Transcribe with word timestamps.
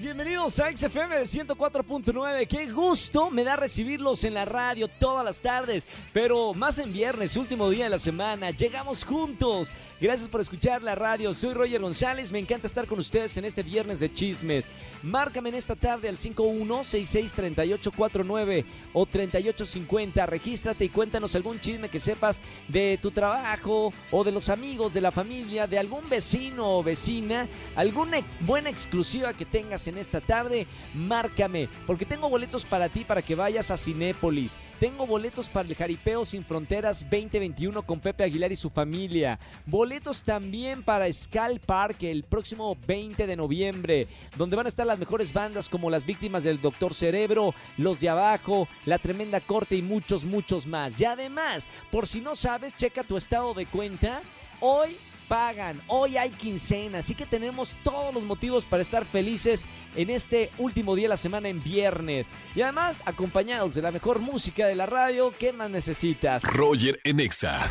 Bienvenidos 0.00 0.60
a 0.60 0.70
XFM 0.70 1.22
104.9. 1.22 2.46
Qué 2.46 2.66
gusto 2.66 3.30
me 3.30 3.44
da 3.44 3.56
recibirlos 3.56 4.24
en 4.24 4.34
la 4.34 4.44
radio 4.44 4.88
todas 4.88 5.24
las 5.24 5.40
tardes, 5.40 5.86
pero 6.12 6.52
más 6.52 6.78
en 6.78 6.92
viernes, 6.92 7.36
último 7.36 7.70
día 7.70 7.84
de 7.84 7.90
la 7.90 7.98
semana. 7.98 8.50
Llegamos 8.50 9.04
juntos. 9.04 9.72
Gracias 9.98 10.28
por 10.28 10.42
escuchar 10.42 10.82
la 10.82 10.94
radio. 10.94 11.32
Soy 11.32 11.54
Roger 11.54 11.80
González. 11.80 12.30
Me 12.30 12.38
encanta 12.38 12.66
estar 12.66 12.86
con 12.86 12.98
ustedes 12.98 13.34
en 13.38 13.46
este 13.46 13.62
viernes 13.62 13.98
de 13.98 14.12
chismes. 14.12 14.66
Márcame 15.02 15.48
en 15.48 15.54
esta 15.54 15.74
tarde 15.74 16.10
al 16.10 16.18
51663849 16.18 18.66
o 18.92 19.06
3850. 19.06 20.26
Regístrate 20.26 20.84
y 20.84 20.90
cuéntanos 20.90 21.34
algún 21.34 21.58
chisme 21.60 21.88
que 21.88 21.98
sepas 21.98 22.42
de 22.68 22.98
tu 23.00 23.10
trabajo 23.10 23.90
o 24.10 24.22
de 24.22 24.32
los 24.32 24.50
amigos, 24.50 24.92
de 24.92 25.00
la 25.00 25.12
familia, 25.12 25.66
de 25.66 25.78
algún 25.78 26.06
vecino 26.10 26.76
o 26.76 26.82
vecina, 26.82 27.48
alguna 27.74 28.18
buena 28.40 28.68
exclusiva 28.68 29.32
que 29.32 29.46
tengas 29.46 29.85
en 29.86 29.98
esta 29.98 30.20
tarde. 30.20 30.66
Márcame, 30.94 31.68
porque 31.86 32.04
tengo 32.04 32.28
boletos 32.28 32.64
para 32.64 32.88
ti 32.88 33.04
para 33.04 33.22
que 33.22 33.34
vayas 33.34 33.70
a 33.70 33.76
Cinépolis. 33.76 34.56
Tengo 34.78 35.06
boletos 35.06 35.48
para 35.48 35.66
el 35.66 35.74
Jaripeo 35.74 36.24
Sin 36.24 36.44
Fronteras 36.44 37.00
2021 37.10 37.82
con 37.82 37.98
Pepe 37.98 38.24
Aguilar 38.24 38.52
y 38.52 38.56
su 38.56 38.68
familia. 38.68 39.38
Boletos 39.64 40.22
también 40.22 40.82
para 40.82 41.10
Skull 41.10 41.60
Park 41.64 42.02
el 42.02 42.24
próximo 42.24 42.76
20 42.86 43.26
de 43.26 43.36
noviembre, 43.36 44.06
donde 44.36 44.56
van 44.56 44.66
a 44.66 44.68
estar 44.68 44.86
las 44.86 44.98
mejores 44.98 45.32
bandas 45.32 45.68
como 45.68 45.88
las 45.88 46.04
víctimas 46.04 46.44
del 46.44 46.60
Doctor 46.60 46.92
Cerebro, 46.92 47.54
Los 47.78 48.00
de 48.00 48.10
Abajo, 48.10 48.68
La 48.84 48.98
Tremenda 48.98 49.40
Corte 49.40 49.76
y 49.76 49.82
muchos, 49.82 50.24
muchos 50.24 50.66
más. 50.66 51.00
Y 51.00 51.04
además, 51.04 51.68
por 51.90 52.06
si 52.06 52.20
no 52.20 52.36
sabes, 52.36 52.76
checa 52.76 53.02
tu 53.02 53.16
estado 53.16 53.54
de 53.54 53.66
cuenta. 53.66 54.20
Hoy 54.60 54.96
pagan. 55.28 55.80
Hoy 55.88 56.16
hay 56.16 56.30
quincena, 56.30 56.98
así 56.98 57.14
que 57.14 57.26
tenemos 57.26 57.74
todos 57.82 58.14
los 58.14 58.24
motivos 58.24 58.64
para 58.64 58.82
estar 58.82 59.04
felices 59.04 59.64
en 59.94 60.10
este 60.10 60.50
último 60.58 60.94
día 60.94 61.04
de 61.04 61.10
la 61.10 61.16
semana 61.16 61.48
en 61.48 61.62
viernes. 61.62 62.26
Y 62.54 62.62
además, 62.62 63.02
acompañados 63.06 63.74
de 63.74 63.82
la 63.82 63.90
mejor 63.90 64.20
música 64.20 64.66
de 64.66 64.74
la 64.74 64.86
radio, 64.86 65.32
¿qué 65.38 65.52
más 65.52 65.70
necesitas? 65.70 66.42
Roger 66.42 67.00
en 67.04 67.20
Exa. 67.20 67.70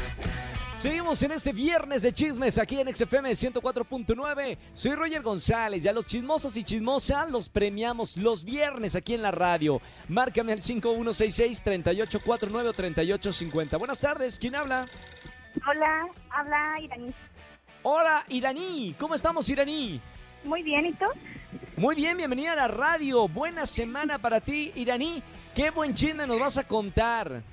Seguimos 0.78 1.24
en 1.24 1.32
este 1.32 1.52
viernes 1.52 2.04
de 2.04 2.14
chismes 2.14 2.60
aquí 2.60 2.80
en 2.80 2.94
XFM 2.94 3.32
104.9. 3.32 4.58
Soy 4.74 4.94
Roger 4.94 5.24
González. 5.24 5.82
Ya 5.82 5.92
los 5.92 6.06
chismosos 6.06 6.56
y 6.58 6.64
chismosas 6.64 7.32
los 7.32 7.50
premiamos 7.50 8.18
los 8.18 8.44
viernes 8.44 8.96
aquí 8.96 9.16
en 9.16 9.24
la 9.24 9.32
radio. 9.32 9.82
Márcame 10.10 10.52
al 10.52 10.60
5166-3849 10.60 12.68
o 12.68 12.74
3850. 12.74 13.78
Buenas 13.78 14.00
tardes, 14.00 14.38
¿quién 14.38 14.54
habla? 14.54 14.86
Hola, 15.68 16.08
habla 16.30 16.80
Iraní. 16.82 17.12
Hola, 17.88 18.26
Iraní. 18.30 18.96
¿Cómo 19.00 19.14
estamos, 19.14 19.48
Iraní? 19.48 20.02
Muy 20.44 20.64
bien, 20.64 20.88
¿y 20.88 20.94
tú? 20.94 21.06
Muy 21.78 21.96
bien, 21.96 22.18
bienvenida 22.18 22.54
a 22.54 22.56
la 22.56 22.68
radio. 22.68 23.28
Buena 23.28 23.68
semana 23.68 24.18
para 24.18 24.42
ti, 24.42 24.72
Iraní. 24.74 25.22
Qué 25.54 25.70
buen 25.70 25.94
chisme 25.94 26.26
nos 26.26 26.40
vas 26.40 26.58
a 26.58 26.68
contar. 26.68 27.44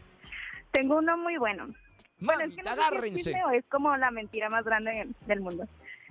Tengo 0.70 0.96
uno 0.96 1.18
muy 1.18 1.36
bueno. 1.36 1.66
Mami, 1.66 1.76
bueno, 2.18 2.44
es 2.44 2.54
que 2.56 2.62
no 2.62 2.70
sé 2.70 2.76
si 2.76 2.80
es 2.80 2.86
agárrense. 2.86 3.34
es 3.58 3.64
como 3.70 3.94
la 3.98 4.10
mentira 4.10 4.48
más 4.48 4.64
grande 4.64 5.06
del 5.26 5.40
mundo. 5.40 5.64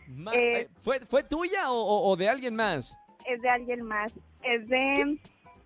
Ma- 0.08 0.36
Eh, 0.36 0.62
eh, 0.62 0.70
¿Fue, 0.82 1.00
¿Fue 1.08 1.24
tuya 1.24 1.72
o, 1.72 1.76
o- 1.82 2.12
o 2.12 2.16
de 2.16 2.30
alguien 2.30 2.56
más? 2.56 2.96
Es 3.26 3.42
de 3.42 3.50
alguien 3.50 3.82
más. 3.82 4.12
Es 4.44 4.68
de 4.68 5.18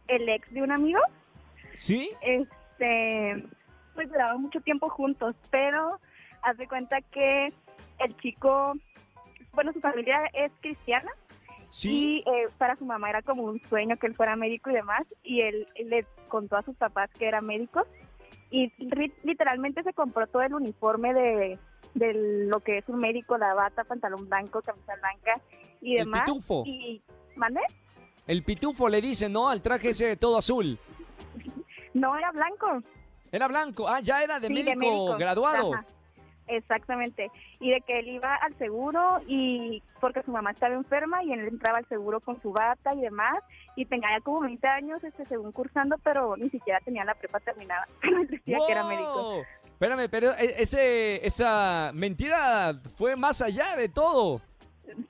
el 0.08 0.30
ex 0.30 0.50
de 0.54 0.62
un 0.62 0.72
amigo. 0.72 1.00
¿Sí? 1.74 2.10
Este, 2.22 3.44
pues 3.96 4.08
duraban 4.08 4.42
mucho 4.44 4.62
tiempo 4.62 4.88
juntos, 4.90 5.36
pero 5.50 6.00
haz 6.44 6.58
de 6.58 6.68
cuenta 6.70 7.02
que 7.12 7.48
el 8.06 8.18
chico, 8.18 8.74
bueno, 9.54 9.74
su 9.74 9.80
familia 9.82 10.20
es 10.34 10.52
cristiana 10.62 11.12
¿Sí? 11.70 12.24
y 12.26 12.30
eh, 12.30 12.48
para 12.58 12.76
su 12.76 12.86
mamá 12.86 13.10
era 13.10 13.22
como 13.22 13.44
un 13.44 13.62
sueño 13.70 13.98
que 13.98 14.08
él 14.08 14.16
fuera 14.16 14.36
médico 14.36 14.70
y 14.70 14.74
demás, 14.74 15.04
y 15.24 15.42
él, 15.42 15.68
él 15.76 15.90
le 15.90 16.06
contó 16.28 16.58
a 16.58 16.64
sus 16.64 16.76
papás 16.76 17.10
que 17.18 17.28
era 17.28 17.42
médico 17.42 17.86
y 18.52 18.72
literalmente 19.24 19.84
se 19.84 19.94
compró 19.94 20.28
todo 20.28 20.44
el 20.44 20.54
uniforme 20.54 21.14
de, 21.14 21.60
de 21.94 22.14
lo 22.50 22.60
que 22.60 22.78
es 22.78 22.88
un 22.88 23.00
médico, 23.00 23.38
la 23.38 23.54
bata, 23.54 23.84
pantalón 23.84 24.30
blanco, 24.30 24.62
camisa 24.62 24.94
blanca 24.96 25.42
y 25.82 25.98
El 25.98 26.06
demás. 26.06 26.24
pitufo. 26.26 26.64
Y, 26.66 27.02
¿Mande? 27.36 27.62
El 28.28 28.44
pitufo 28.44 28.88
le 28.88 29.02
dice, 29.02 29.30
¿no? 29.30 29.50
Al 29.50 29.62
traje 29.62 29.90
ese 29.90 30.16
todo 30.18 30.38
azul. 30.38 30.78
No, 31.94 32.14
era 32.18 32.30
blanco. 32.34 32.84
Era 33.32 33.48
blanco. 33.48 33.88
Ah, 33.88 34.02
ya 34.02 34.22
era 34.22 34.38
de, 34.42 34.48
Sí, 34.48 34.54
médico, 34.54 35.16
graduado. 35.18 35.74
Ajá, 35.74 35.86
Exactamente. 36.48 37.32
Y 37.60 37.72
de 37.72 37.82
que 37.82 38.00
él 38.00 38.08
iba 38.08 38.36
al 38.36 38.54
seguro 38.56 39.20
y 39.28 39.82
porque 40.00 40.24
su 40.24 40.32
mamá 40.32 40.52
estaba 40.52 40.76
enferma 40.76 41.24
y 41.24 41.34
él 41.34 41.48
entraba 41.48 41.80
al 41.80 41.88
seguro 41.88 42.20
con 42.20 42.42
su 42.42 42.52
bata 42.52 42.94
y 42.94 43.02
demás. 43.02 43.44
Y 43.76 43.86
tenía 43.86 44.10
ya 44.18 44.22
como 44.22 44.42
20 44.42 44.68
años, 44.68 45.04
este, 45.04 45.26
según 45.26 45.52
cursando, 45.52 45.98
pero 46.04 46.38
ni 46.38 46.50
siquiera 46.50 46.80
tenía 46.82 47.04
la 47.04 47.16
prepa 47.16 47.40
terminada. 47.40 47.88
Decía 48.30 48.58
que 48.66 48.72
era 48.72 48.84
médico. 48.84 49.44
Espérame, 49.66 50.08
pero 50.10 50.32
e- 50.32 50.62
ese, 50.62 51.26
esa 51.26 51.92
mentira 51.94 52.80
fue 52.96 53.16
más 53.16 53.42
allá 53.42 53.76
de 53.76 53.90
todo. 53.90 54.42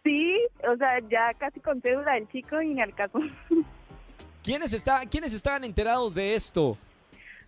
Sí, 0.03 0.37
o 0.67 0.75
sea, 0.77 0.99
ya 1.09 1.33
casi 1.37 1.59
con 1.59 1.81
cédula 1.81 2.13
del 2.13 2.27
chico 2.29 2.61
y 2.61 2.73
ni 2.73 2.81
al 2.81 2.95
caso. 2.95 3.19
¿Quiénes, 4.43 4.73
está, 4.73 5.05
¿Quiénes 5.05 5.33
estaban 5.33 5.63
enterados 5.63 6.15
de 6.15 6.35
esto? 6.35 6.77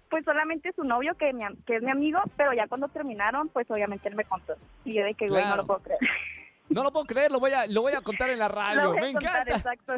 Pues 0.09 0.23
solamente 0.25 0.71
su 0.73 0.83
novio, 0.83 1.15
que, 1.15 1.33
mi 1.33 1.43
que 1.65 1.77
es 1.77 1.83
mi 1.83 1.91
amigo, 1.91 2.19
pero 2.35 2.53
ya 2.53 2.67
cuando 2.67 2.87
terminaron, 2.87 3.49
pues 3.49 3.69
obviamente 3.69 4.07
él 4.09 4.15
me 4.15 4.23
contó. 4.23 4.55
Y 4.85 4.93
yo 4.93 5.03
de 5.03 5.13
que, 5.13 5.27
güey, 5.27 5.43
no 5.45 5.55
lo 5.57 5.65
puedo 5.65 5.79
creer. 5.81 5.99
No 6.69 6.83
lo 6.83 6.91
puedo 6.91 7.05
creer, 7.05 7.31
lo 7.31 7.39
voy 7.39 7.53
a, 7.53 7.65
lo 7.65 7.81
voy 7.81 7.93
a 7.93 8.01
contar 8.01 8.29
en 8.29 8.39
la 8.39 8.47
radio. 8.49 8.91
Me 8.91 9.13
contar, 9.13 9.47
encanta. 9.47 9.71
exacto. 9.71 9.93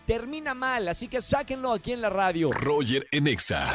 termina 0.07 0.55
mal, 0.55 0.89
así 0.89 1.09
que 1.09 1.21
sáquenlo 1.21 1.73
aquí 1.73 1.93
en 1.93 2.01
la 2.01 2.11
radio. 2.11 2.51
Roger 2.51 3.07
en 3.11 3.29
Exa. 3.29 3.75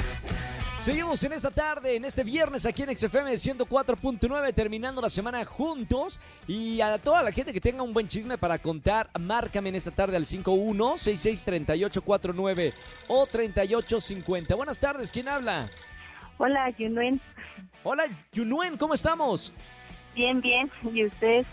Seguimos 0.84 1.24
en 1.24 1.32
esta 1.32 1.50
tarde, 1.50 1.96
en 1.96 2.04
este 2.04 2.26
viernes 2.26 2.66
aquí 2.66 2.84
en 2.84 2.98
XFM 2.98 3.32
104.9, 3.32 4.54
terminando 4.54 5.02
la 5.02 5.08
semana 5.08 5.46
juntos. 5.46 6.20
Y 6.46 6.82
a 6.82 6.98
toda 6.98 7.24
la 7.24 7.32
gente 7.32 7.54
que 7.54 7.62
tenga 7.62 7.84
un 7.84 7.94
buen 7.94 8.10
chisme 8.10 8.38
para 8.38 8.60
contar, 8.60 9.10
márcame 9.18 9.70
en 9.70 9.76
esta 9.76 9.92
tarde 9.92 10.18
al 10.18 10.26
51663849 10.26 12.74
o 13.08 13.26
3850. 13.26 14.56
Buenas 14.56 14.78
tardes, 14.78 15.10
¿quién 15.10 15.30
habla? 15.30 15.70
Hola, 16.38 16.70
Yunuen. 16.72 17.22
Hola, 17.86 18.04
Yunuen, 18.34 18.76
¿cómo 18.76 18.94
estamos? 18.94 19.54
Bien, 20.14 20.42
bien. 20.42 20.70
¿Y 20.94 21.06
usted? 21.06 21.46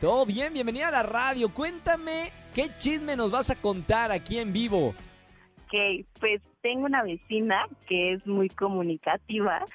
Todo 0.00 0.26
bien, 0.26 0.52
bienvenida 0.52 0.88
a 0.88 0.90
la 0.90 1.04
radio. 1.04 1.54
Cuéntame 1.54 2.32
qué 2.56 2.72
chisme 2.76 3.14
nos 3.14 3.30
vas 3.30 3.50
a 3.50 3.54
contar 3.54 4.10
aquí 4.10 4.40
en 4.40 4.52
vivo. 4.52 4.96
Ok, 5.68 6.06
pues 6.18 6.40
tengo 6.62 6.86
una 6.86 7.02
vecina 7.02 7.66
que 7.86 8.12
es 8.14 8.26
muy 8.26 8.48
comunicativa, 8.48 9.66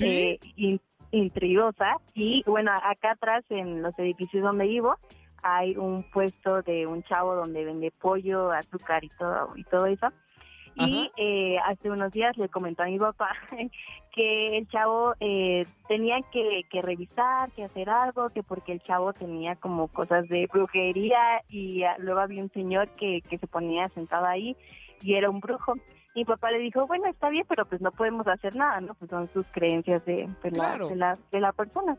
eh, 0.00 0.38
in- 0.56 0.80
intrigosa 1.10 1.96
y 2.14 2.44
bueno, 2.46 2.70
acá 2.72 3.12
atrás 3.12 3.44
en 3.50 3.82
los 3.82 3.98
edificios 3.98 4.44
donde 4.44 4.66
vivo 4.66 4.96
hay 5.42 5.76
un 5.76 6.04
puesto 6.04 6.62
de 6.62 6.86
un 6.86 7.02
chavo 7.04 7.34
donde 7.34 7.64
vende 7.64 7.90
pollo, 7.90 8.52
azúcar 8.52 9.02
y 9.04 9.08
todo 9.18 9.52
y 9.56 9.64
todo 9.64 9.86
eso. 9.86 10.08
Y 10.78 11.10
eh, 11.16 11.56
hace 11.64 11.90
unos 11.90 12.12
días 12.12 12.36
le 12.36 12.50
comentó 12.50 12.82
a 12.82 12.86
mi 12.86 12.98
papá 12.98 13.30
que 14.14 14.58
el 14.58 14.68
chavo 14.68 15.14
eh, 15.20 15.64
tenía 15.88 16.18
que, 16.30 16.64
que 16.70 16.82
revisar, 16.82 17.50
que 17.52 17.64
hacer 17.64 17.88
algo, 17.88 18.28
que 18.28 18.42
porque 18.42 18.72
el 18.72 18.82
chavo 18.82 19.12
tenía 19.14 19.56
como 19.56 19.88
cosas 19.88 20.28
de 20.28 20.46
brujería 20.52 21.42
y 21.48 21.82
ah, 21.84 21.96
luego 21.98 22.20
había 22.20 22.42
un 22.42 22.52
señor 22.52 22.88
que, 22.96 23.22
que 23.22 23.38
se 23.38 23.46
ponía 23.46 23.88
sentado 23.90 24.26
ahí 24.26 24.54
y 25.02 25.14
era 25.14 25.30
un 25.30 25.40
brujo. 25.40 25.74
Mi 26.14 26.24
papá 26.24 26.50
le 26.50 26.58
dijo, 26.60 26.86
bueno, 26.86 27.06
está 27.08 27.28
bien, 27.28 27.44
pero 27.48 27.66
pues 27.66 27.80
no 27.82 27.90
podemos 27.92 28.26
hacer 28.26 28.56
nada, 28.56 28.80
¿no? 28.80 28.94
Pues 28.94 29.10
son 29.10 29.28
sus 29.34 29.46
creencias 29.52 30.04
de, 30.06 30.28
de 30.42 30.50
la, 30.50 30.78
de, 30.78 30.96
la, 30.96 31.18
de 31.30 31.40
la 31.40 31.52
persona. 31.52 31.96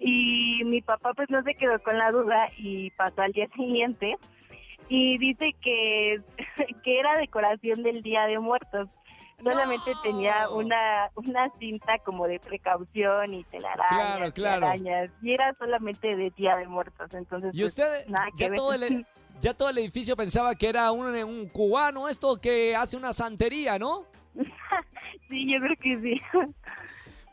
Y 0.00 0.62
mi 0.64 0.80
papá 0.80 1.12
pues 1.14 1.28
no 1.28 1.42
se 1.42 1.54
quedó 1.54 1.78
con 1.82 1.98
la 1.98 2.10
duda 2.10 2.48
y 2.56 2.90
pasó 2.92 3.20
al 3.22 3.32
día 3.32 3.46
siguiente 3.56 4.16
y 4.88 5.18
dice 5.18 5.54
que, 5.60 6.20
que 6.82 6.98
era 6.98 7.18
decoración 7.18 7.82
del 7.82 8.02
Día 8.02 8.26
de 8.26 8.38
Muertos. 8.38 8.88
Solamente 9.42 9.92
No. 9.94 10.00
tenía 10.02 10.48
una 10.50 11.10
una 11.14 11.48
cinta 11.60 11.98
como 12.04 12.26
de 12.26 12.40
precaución 12.40 13.34
y 13.34 13.44
telarañas, 13.44 14.32
Claro, 14.32 14.66
claro. 14.66 14.82
y 15.22 15.32
era 15.32 15.52
solamente 15.54 16.16
de 16.16 16.30
Día 16.30 16.56
de 16.56 16.66
Muertos, 16.66 17.12
entonces 17.14 17.54
Y 17.54 17.60
pues, 17.60 17.72
usted, 17.72 18.06
nada 18.08 18.26
que 18.36 18.48
ya 18.48 18.54
todo, 18.54 18.72
el, 18.72 19.06
ya 19.40 19.54
todo 19.54 19.68
el 19.70 19.78
edificio 19.78 20.16
pensaba 20.16 20.54
que 20.54 20.68
era 20.68 20.90
un, 20.92 21.06
un 21.24 21.48
cubano 21.48 22.08
esto 22.08 22.36
que 22.40 22.74
hace 22.74 22.96
una 22.96 23.12
santería, 23.12 23.78
¿no? 23.78 24.04
sí, 25.28 25.50
yo 25.52 25.58
creo 25.60 25.76
que 25.80 26.00
sí. 26.00 26.20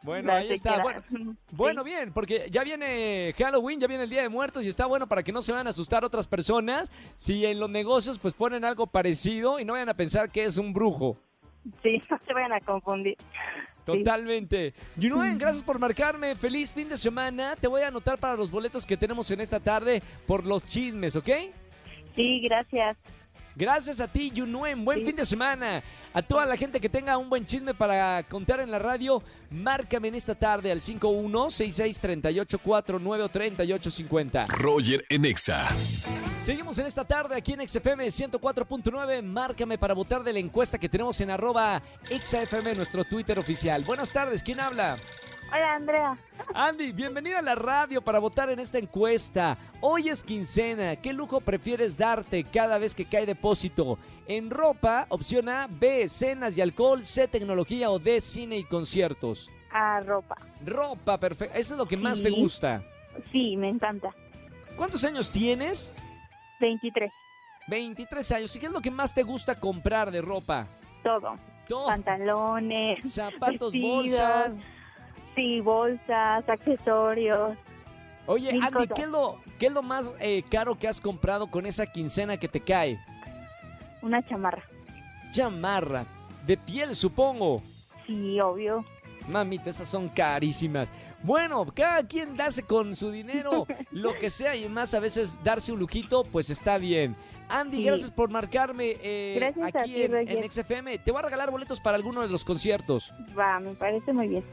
Bueno, 0.04 0.32
ahí 0.34 0.52
está. 0.52 0.82
Bueno, 0.84 1.02
bueno, 1.52 1.84
Sí. 1.84 1.90
bien, 1.90 2.14
porque 2.14 2.48
ya 2.52 2.64
viene 2.64 3.34
Halloween, 3.38 3.80
ya 3.80 3.88
viene 3.88 4.04
el 4.04 4.10
Día 4.10 4.22
de 4.22 4.30
Muertos 4.30 4.64
y 4.66 4.70
está 4.70 4.86
bueno 4.86 5.08
para 5.08 5.24
que 5.24 5.32
no 5.32 5.42
se 5.42 5.52
vayan 5.52 5.66
a 5.68 5.72
asustar 5.72 6.06
otras 6.06 6.28
personas 6.28 6.92
si 7.16 7.44
en 7.46 7.60
los 7.60 7.70
negocios 7.70 8.20
pues 8.20 8.34
ponen 8.36 8.66
algo 8.66 8.86
parecido 8.88 9.60
y 9.60 9.66
no 9.66 9.74
vayan 9.74 9.90
a 9.90 9.96
pensar 9.96 10.32
que 10.32 10.44
es 10.44 10.58
un 10.58 10.74
brujo. 10.74 11.16
Sí, 11.82 12.00
no 12.10 12.20
se 12.26 12.34
vayan 12.34 12.54
a 12.54 12.60
confundir. 12.60 13.18
Totalmente. 13.84 14.74
Yunuen, 14.96 15.38
gracias 15.38 15.64
por 15.64 15.78
marcarme. 15.78 16.36
Feliz 16.36 16.72
fin 16.72 16.90
de 16.90 16.98
semana. 16.98 17.56
Te 17.56 17.68
voy 17.68 17.82
a 17.82 17.88
anotar 17.90 18.18
para 18.20 18.36
los 18.36 18.50
boletos 18.50 18.84
que 18.86 18.98
tenemos 18.98 19.30
en 19.30 19.42
esta 19.42 19.60
tarde 19.60 20.02
por 20.26 20.44
los 20.46 20.68
chismes, 20.68 21.16
¿ok? 21.16 21.30
Sí, 22.16 22.40
gracias. 22.42 22.98
Gracias 23.58 24.02
a 24.02 24.08
ti, 24.08 24.32
Yunuen. 24.32 24.84
Buen 24.84 25.00
Sí. 25.00 25.06
fin 25.06 25.16
de 25.16 25.26
semana. 25.26 25.82
A 26.14 26.22
toda 26.22 26.46
la 26.46 26.58
gente 26.58 26.80
que 26.82 26.90
tenga 26.90 27.18
un 27.18 27.30
buen 27.30 27.46
chisme 27.46 27.74
para 27.74 28.22
contar 28.24 28.60
en 28.60 28.70
la 28.72 28.80
radio, 28.80 29.22
márcame 29.50 30.10
en 30.10 30.16
esta 30.16 30.36
tarde 30.36 30.70
al 30.72 30.82
51663849 30.82 33.22
o 33.24 33.30
3850. 33.30 34.46
Roger 34.48 35.06
en 35.10 35.26
Exa. 35.26 35.70
Seguimos 36.42 36.78
en 36.80 36.86
esta 36.86 37.06
tarde 37.06 37.36
aquí 37.36 37.54
en 37.54 37.66
XFM 37.68 38.06
104.9. 38.12 39.22
Márcame 39.24 39.78
para 39.78 39.94
votar 39.94 40.24
de 40.24 40.34
la 40.34 40.40
encuesta 40.40 40.78
que 40.78 40.90
tenemos 40.90 41.20
en 41.22 41.32
arroba 41.32 41.82
XFM, 42.04 42.76
nuestro 42.76 43.04
Twitter 43.04 43.40
oficial. 43.40 43.84
Buenas 43.84 44.12
tardes, 44.12 44.44
¿quién 44.44 44.60
habla? 44.60 44.98
Hola, 45.54 45.76
Andrea. 45.76 46.18
Andy, 46.54 46.92
bienvenida 46.92 47.40
a 47.40 47.42
la 47.42 47.56
radio 47.56 48.02
para 48.02 48.20
votar 48.20 48.50
en 48.50 48.60
esta 48.60 48.78
encuesta. 48.78 49.58
Hoy 49.82 50.10
es 50.10 50.24
quincena. 50.24 50.96
¿Qué 50.96 51.14
lujo 51.14 51.40
prefieres 51.40 51.98
darte 51.98 52.44
cada 52.44 52.78
vez 52.78 52.96
que 52.96 53.06
cae 53.06 53.26
depósito? 53.26 53.98
En 54.28 54.50
ropa, 54.50 55.06
opción 55.10 55.48
A, 55.50 55.68
B, 55.70 56.08
cenas 56.08 56.58
y 56.58 56.62
alcohol, 56.62 57.06
C, 57.06 57.28
tecnología 57.28 57.90
o 57.90 58.00
D, 58.00 58.20
cine 58.22 58.58
y 58.58 58.64
conciertos. 58.64 59.52
A 59.72 60.00
ropa. 60.02 60.36
Ropa, 60.66 61.18
perfecto. 61.20 61.56
Eso 61.58 61.74
es 61.76 61.78
lo 61.78 61.86
que 61.86 61.98
más 61.98 62.22
te 62.22 62.32
gusta. 62.32 62.84
Sí, 63.32 63.56
me 63.56 63.70
encanta. 63.70 64.10
¿Cuántos 64.76 65.04
años 65.04 65.30
tienes? 65.32 65.94
23. 66.60 67.12
23 67.68 68.32
años. 68.32 68.56
¿Y 68.56 68.60
qué 68.60 68.66
es 68.66 68.72
lo 68.72 68.82
que 68.82 68.92
más 68.92 69.14
te 69.14 69.24
gusta 69.24 69.60
comprar 69.60 70.12
de 70.12 70.22
ropa? 70.22 70.68
Todo. 71.04 71.38
Todo. 71.68 71.88
Pantalones, 71.88 73.12
Zapatos, 73.12 73.72
vestidos, 73.72 73.96
bolsas. 73.96 74.54
Sí, 75.36 75.62
bolsas, 75.62 76.48
accesorios. 76.48 77.58
Oye, 78.28 78.50
Andy, 78.52 78.72
cosas. 78.72 78.92
¿qué 78.96 79.02
es 79.04 79.10
lo, 79.10 79.40
qué 79.60 79.66
es 79.68 79.72
lo 79.74 79.84
más 79.84 80.12
eh, 80.20 80.44
caro 80.50 80.76
que 80.78 80.88
has 80.88 81.00
comprado 81.00 81.48
con 81.52 81.66
esa 81.66 81.86
quincena 81.86 82.38
que 82.38 82.48
te 82.48 82.60
cae? 82.62 83.00
Una 84.02 84.26
chamarra. 84.28 84.64
Chamarra. 85.32 86.06
De 86.46 86.58
piel, 86.58 86.96
supongo. 86.96 87.62
Sí, 88.08 88.40
obvio. 88.40 88.84
Mamita, 89.28 89.70
esas 89.72 89.90
son 89.90 90.10
carísimas. 90.10 90.92
Bueno, 91.24 91.66
cada 91.74 92.04
quien 92.04 92.38
darse 92.38 92.62
con 92.64 92.96
su 92.96 93.10
dinero 93.12 93.66
lo 93.92 94.14
que 94.20 94.30
sea 94.30 94.56
y 94.56 94.70
más 94.70 94.94
a 94.94 95.00
veces 95.00 95.44
darse 95.44 95.72
un 95.72 95.80
lujito, 95.80 96.24
pues 96.24 96.50
está 96.50 96.78
bien. 96.78 97.16
Andy, 97.48 97.78
Sí. 97.78 97.84
gracias 97.84 98.12
por 98.12 98.30
marcarme 98.32 98.96
eh, 99.02 99.36
Gracias 99.40 99.76
aquí 99.76 99.94
ti, 99.94 100.02
en, 100.04 100.16
en 100.16 100.52
XFM. 100.52 100.98
Te 101.00 101.12
voy 101.12 101.20
a 101.20 101.24
regalar 101.26 101.52
boletos 101.52 101.80
para 101.80 101.96
alguno 101.98 102.22
de 102.22 102.28
los 102.28 102.44
conciertos. 102.44 103.12
Va, 103.38 103.60
me 103.60 103.74
parece 103.76 104.14
muy 104.14 104.28
bien. 104.28 104.44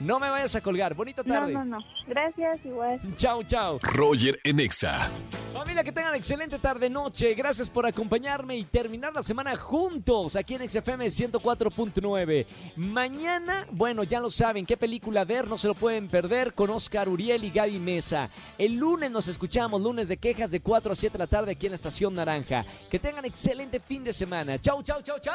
No 0.00 0.20
me 0.20 0.30
vayas 0.30 0.54
a 0.54 0.60
colgar. 0.60 0.94
Bonita 0.94 1.22
No, 1.24 1.34
tarde. 1.34 1.52
no, 1.52 1.64
no. 1.64 1.78
Gracias, 2.06 2.64
igual. 2.64 3.00
Chao, 3.16 3.42
chao. 3.42 3.78
Roger 3.82 4.38
en 4.44 4.60
Exa. 4.60 5.10
Familia, 5.52 5.82
que 5.82 5.90
tengan 5.90 6.14
excelente 6.14 6.58
tarde 6.58 6.88
noche. 6.88 7.34
Gracias 7.34 7.68
por 7.68 7.84
acompañarme 7.84 8.56
y 8.56 8.64
terminar 8.64 9.12
la 9.12 9.22
semana 9.22 9.56
juntos 9.56 10.36
aquí 10.36 10.54
en 10.54 10.68
XFM 10.70 11.06
104.9. 11.06 12.46
Mañana, 12.76 13.66
bueno, 13.72 14.04
ya 14.04 14.20
lo 14.20 14.30
saben, 14.30 14.64
qué 14.64 14.76
película 14.76 15.24
ver, 15.24 15.48
no 15.48 15.58
se 15.58 15.66
lo 15.68 15.74
pueden 15.74 16.08
perder 16.08 16.54
con 16.54 16.70
Oscar 16.70 17.08
Uriel 17.08 17.42
y 17.44 17.50
Gaby 17.50 17.78
Mesa. 17.80 18.28
El 18.56 18.74
lunes 18.76 19.10
nos 19.10 19.26
escuchamos, 19.26 19.80
lunes 19.82 20.06
de 20.08 20.16
quejas 20.16 20.50
de 20.50 20.60
4 20.60 20.92
a 20.92 20.94
7 20.94 21.12
de 21.12 21.18
la 21.18 21.26
tarde 21.26 21.52
aquí 21.52 21.66
en 21.66 21.72
la 21.72 21.76
Estación 21.76 22.14
Naranja. 22.14 22.64
Que 22.90 22.98
tengan 22.98 23.24
excelente 23.24 23.80
fin 23.80 24.04
de 24.04 24.12
semana. 24.12 24.60
Chau, 24.60 24.82
chau, 24.82 25.02
chau, 25.02 25.18
chau. 25.18 25.34